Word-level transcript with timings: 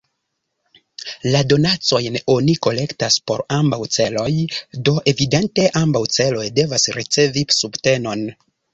La 1.35 1.41
donacojn 1.51 2.17
oni 2.37 2.55
kolektas 2.69 3.19
por 3.33 3.45
ambaŭ 3.59 3.81
celoj, 3.99 4.27
do 4.89 4.97
evidente 5.15 5.71
ambaŭ 5.85 6.05
celoj 6.19 6.51
devas 6.61 6.91
ricevi 7.01 7.49
subtenon. 7.63 8.31